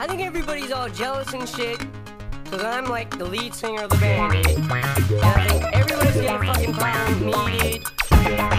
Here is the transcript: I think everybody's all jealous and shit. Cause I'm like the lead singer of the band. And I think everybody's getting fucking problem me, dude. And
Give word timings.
I 0.00 0.06
think 0.06 0.22
everybody's 0.22 0.70
all 0.70 0.88
jealous 0.88 1.32
and 1.32 1.48
shit. 1.48 1.78
Cause 2.50 2.62
I'm 2.62 2.86
like 2.86 3.18
the 3.18 3.24
lead 3.24 3.52
singer 3.52 3.82
of 3.82 3.90
the 3.90 3.96
band. 3.96 4.32
And 4.46 4.72
I 4.72 5.48
think 5.48 5.64
everybody's 5.74 6.14
getting 6.14 6.46
fucking 6.46 6.72
problem 6.72 7.50
me, 7.50 7.58
dude. 7.58 7.86
And 8.12 8.57